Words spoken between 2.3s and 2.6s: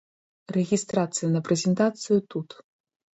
тут.